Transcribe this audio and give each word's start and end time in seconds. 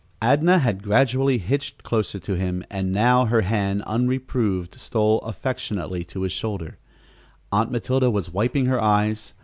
Adnah 0.19 0.57
had 0.61 0.81
gradually 0.81 1.37
hitched 1.37 1.83
closer 1.83 2.17
to 2.17 2.33
him, 2.33 2.63
and 2.71 2.91
now 2.91 3.25
her 3.25 3.41
hand, 3.41 3.83
unreproved, 3.83 4.79
stole 4.79 5.19
affectionately 5.19 6.03
to 6.05 6.23
his 6.23 6.31
shoulder. 6.31 6.79
Aunt 7.51 7.71
Matilda 7.71 8.09
was 8.09 8.33
wiping 8.33 8.65
her 8.65 8.81
eyes. 8.81 9.35